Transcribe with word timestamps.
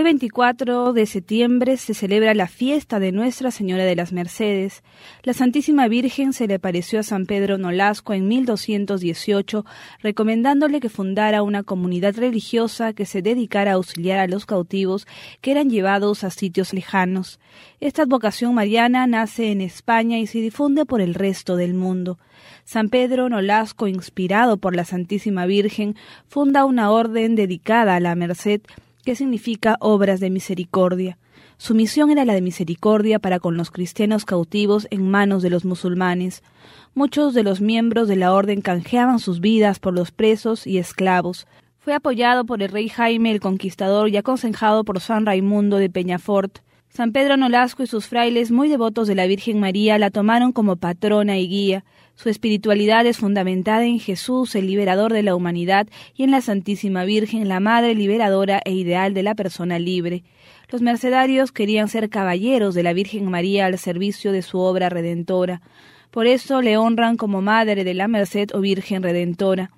Hoy 0.00 0.04
24 0.04 0.94
de 0.94 1.04
septiembre 1.04 1.76
se 1.76 1.92
celebra 1.92 2.32
la 2.32 2.48
fiesta 2.48 2.98
de 2.98 3.12
Nuestra 3.12 3.50
Señora 3.50 3.84
de 3.84 3.94
las 3.94 4.14
Mercedes. 4.14 4.82
La 5.24 5.34
Santísima 5.34 5.88
Virgen 5.88 6.32
se 6.32 6.46
le 6.46 6.54
apareció 6.54 7.00
a 7.00 7.02
San 7.02 7.26
Pedro 7.26 7.58
Nolasco 7.58 8.14
en 8.14 8.26
1218, 8.26 9.66
recomendándole 10.02 10.80
que 10.80 10.88
fundara 10.88 11.42
una 11.42 11.64
comunidad 11.64 12.16
religiosa 12.16 12.94
que 12.94 13.04
se 13.04 13.20
dedicara 13.20 13.72
a 13.72 13.74
auxiliar 13.74 14.20
a 14.20 14.26
los 14.26 14.46
cautivos 14.46 15.06
que 15.42 15.50
eran 15.50 15.68
llevados 15.68 16.24
a 16.24 16.30
sitios 16.30 16.72
lejanos. 16.72 17.38
Esta 17.78 18.04
advocación 18.04 18.54
mariana 18.54 19.06
nace 19.06 19.52
en 19.52 19.60
España 19.60 20.18
y 20.18 20.26
se 20.26 20.38
difunde 20.38 20.86
por 20.86 21.02
el 21.02 21.12
resto 21.12 21.56
del 21.56 21.74
mundo. 21.74 22.18
San 22.64 22.88
Pedro 22.88 23.28
Nolasco, 23.28 23.86
inspirado 23.86 24.56
por 24.56 24.74
la 24.74 24.86
Santísima 24.86 25.44
Virgen, 25.44 25.94
funda 26.26 26.64
una 26.64 26.90
orden 26.90 27.36
dedicada 27.36 27.96
a 27.96 28.00
la 28.00 28.14
Merced 28.14 28.62
que 29.04 29.14
significa 29.14 29.76
obras 29.80 30.20
de 30.20 30.30
misericordia. 30.30 31.18
Su 31.56 31.74
misión 31.74 32.10
era 32.10 32.24
la 32.24 32.32
de 32.32 32.40
misericordia 32.40 33.18
para 33.18 33.38
con 33.38 33.56
los 33.56 33.70
cristianos 33.70 34.24
cautivos 34.24 34.86
en 34.90 35.10
manos 35.10 35.42
de 35.42 35.50
los 35.50 35.64
musulmanes. 35.64 36.42
Muchos 36.94 37.34
de 37.34 37.42
los 37.42 37.60
miembros 37.60 38.08
de 38.08 38.16
la 38.16 38.32
orden 38.32 38.62
canjeaban 38.62 39.18
sus 39.18 39.40
vidas 39.40 39.78
por 39.78 39.92
los 39.92 40.10
presos 40.10 40.66
y 40.66 40.78
esclavos. 40.78 41.46
Fue 41.78 41.94
apoyado 41.94 42.44
por 42.46 42.62
el 42.62 42.70
rey 42.70 42.88
Jaime 42.88 43.30
el 43.30 43.40
Conquistador 43.40 44.08
y 44.08 44.16
aconsejado 44.16 44.84
por 44.84 45.00
San 45.00 45.26
Raimundo 45.26 45.76
de 45.76 45.90
Peñafort. 45.90 46.60
San 46.92 47.12
Pedro 47.12 47.36
Nolasco 47.36 47.84
y 47.84 47.86
sus 47.86 48.08
frailes, 48.08 48.50
muy 48.50 48.68
devotos 48.68 49.06
de 49.06 49.14
la 49.14 49.28
Virgen 49.28 49.60
María, 49.60 49.96
la 49.96 50.10
tomaron 50.10 50.50
como 50.50 50.74
patrona 50.74 51.38
y 51.38 51.46
guía. 51.46 51.84
Su 52.16 52.28
espiritualidad 52.28 53.06
es 53.06 53.18
fundamentada 53.18 53.84
en 53.84 54.00
Jesús, 54.00 54.56
el 54.56 54.66
liberador 54.66 55.12
de 55.12 55.22
la 55.22 55.36
humanidad, 55.36 55.86
y 56.16 56.24
en 56.24 56.32
la 56.32 56.40
Santísima 56.40 57.04
Virgen, 57.04 57.48
la 57.48 57.60
madre 57.60 57.94
liberadora 57.94 58.60
e 58.64 58.72
ideal 58.72 59.14
de 59.14 59.22
la 59.22 59.36
persona 59.36 59.78
libre. 59.78 60.24
Los 60.68 60.82
mercedarios 60.82 61.52
querían 61.52 61.86
ser 61.86 62.10
caballeros 62.10 62.74
de 62.74 62.82
la 62.82 62.92
Virgen 62.92 63.30
María 63.30 63.66
al 63.66 63.78
servicio 63.78 64.32
de 64.32 64.42
su 64.42 64.58
obra 64.58 64.88
redentora. 64.88 65.62
Por 66.10 66.26
eso 66.26 66.60
le 66.60 66.76
honran 66.76 67.16
como 67.16 67.40
Madre 67.40 67.84
de 67.84 67.94
la 67.94 68.08
Merced 68.08 68.48
o 68.52 68.60
Virgen 68.60 69.04
Redentora. 69.04 69.70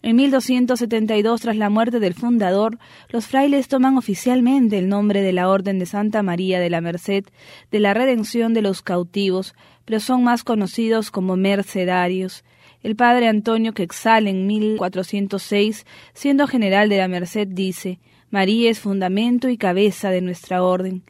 En 0.00 0.14
1272, 0.14 1.40
tras 1.40 1.56
la 1.56 1.70
muerte 1.70 1.98
del 1.98 2.14
fundador, 2.14 2.78
los 3.08 3.26
frailes 3.26 3.66
toman 3.66 3.96
oficialmente 3.96 4.78
el 4.78 4.88
nombre 4.88 5.22
de 5.22 5.32
la 5.32 5.48
Orden 5.48 5.80
de 5.80 5.86
Santa 5.86 6.22
María 6.22 6.60
de 6.60 6.70
la 6.70 6.80
Merced, 6.80 7.24
de 7.72 7.80
la 7.80 7.94
redención 7.94 8.54
de 8.54 8.62
los 8.62 8.80
cautivos, 8.80 9.54
pero 9.84 9.98
son 9.98 10.22
más 10.22 10.44
conocidos 10.44 11.10
como 11.10 11.36
mercedarios. 11.36 12.44
El 12.84 12.94
padre 12.94 13.26
Antonio 13.26 13.74
Quexal 13.74 14.28
en 14.28 14.46
1406, 14.46 15.84
siendo 16.12 16.46
general 16.46 16.88
de 16.88 16.98
la 16.98 17.08
Merced, 17.08 17.48
dice, 17.48 17.98
María 18.30 18.70
es 18.70 18.78
fundamento 18.78 19.48
y 19.48 19.56
cabeza 19.56 20.10
de 20.10 20.20
nuestra 20.20 20.62
orden. 20.62 21.02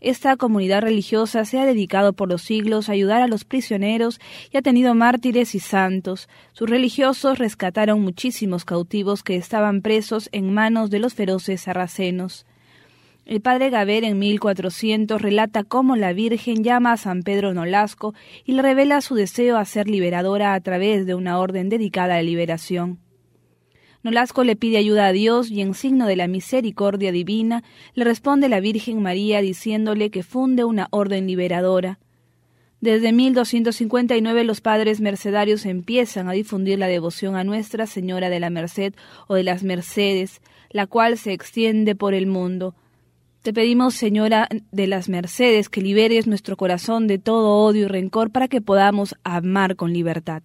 Esta 0.00 0.36
comunidad 0.36 0.82
religiosa 0.82 1.44
se 1.44 1.58
ha 1.58 1.66
dedicado 1.66 2.12
por 2.12 2.28
los 2.28 2.42
siglos 2.42 2.88
a 2.88 2.92
ayudar 2.92 3.20
a 3.20 3.26
los 3.26 3.44
prisioneros 3.44 4.20
y 4.52 4.56
ha 4.56 4.62
tenido 4.62 4.94
mártires 4.94 5.56
y 5.56 5.60
santos. 5.60 6.28
Sus 6.52 6.70
religiosos 6.70 7.38
rescataron 7.38 8.00
muchísimos 8.00 8.64
cautivos 8.64 9.24
que 9.24 9.34
estaban 9.34 9.82
presos 9.82 10.28
en 10.30 10.54
manos 10.54 10.90
de 10.90 11.00
los 11.00 11.14
feroces 11.14 11.62
sarracenos. 11.62 12.46
El 13.26 13.40
padre 13.40 13.70
Gaber 13.70 14.04
en 14.04 14.20
1400 14.20 15.20
relata 15.20 15.64
cómo 15.64 15.96
la 15.96 16.12
Virgen 16.12 16.62
llama 16.62 16.92
a 16.92 16.96
San 16.96 17.22
Pedro 17.22 17.52
Nolasco 17.52 18.14
y 18.44 18.52
le 18.52 18.62
revela 18.62 19.00
su 19.00 19.16
deseo 19.16 19.58
a 19.58 19.64
ser 19.64 19.88
liberadora 19.88 20.54
a 20.54 20.60
través 20.60 21.06
de 21.06 21.14
una 21.14 21.38
orden 21.38 21.68
dedicada 21.68 22.14
a 22.14 22.18
la 22.18 22.22
liberación. 22.22 23.00
Nolasco 24.08 24.42
le 24.42 24.56
pide 24.56 24.78
ayuda 24.78 25.06
a 25.06 25.12
Dios 25.12 25.50
y 25.50 25.60
en 25.60 25.74
signo 25.74 26.06
de 26.06 26.16
la 26.16 26.28
misericordia 26.28 27.12
divina 27.12 27.62
le 27.92 28.04
responde 28.04 28.48
la 28.48 28.58
Virgen 28.58 29.02
María 29.02 29.42
diciéndole 29.42 30.08
que 30.08 30.22
funde 30.22 30.64
una 30.64 30.88
orden 30.92 31.26
liberadora. 31.26 31.98
Desde 32.80 33.12
1259 33.12 34.44
los 34.44 34.62
padres 34.62 35.02
mercedarios 35.02 35.66
empiezan 35.66 36.26
a 36.26 36.32
difundir 36.32 36.78
la 36.78 36.86
devoción 36.86 37.36
a 37.36 37.44
Nuestra 37.44 37.86
Señora 37.86 38.30
de 38.30 38.40
la 38.40 38.48
Merced 38.48 38.94
o 39.26 39.34
de 39.34 39.42
las 39.42 39.62
Mercedes, 39.62 40.40
la 40.70 40.86
cual 40.86 41.18
se 41.18 41.34
extiende 41.34 41.94
por 41.94 42.14
el 42.14 42.26
mundo. 42.26 42.74
Te 43.42 43.52
pedimos, 43.52 43.94
Señora 43.94 44.48
de 44.72 44.86
las 44.86 45.10
Mercedes, 45.10 45.68
que 45.68 45.82
liberes 45.82 46.26
nuestro 46.26 46.56
corazón 46.56 47.08
de 47.08 47.18
todo 47.18 47.58
odio 47.58 47.82
y 47.82 47.88
rencor 47.88 48.30
para 48.30 48.48
que 48.48 48.62
podamos 48.62 49.14
amar 49.22 49.76
con 49.76 49.92
libertad. 49.92 50.42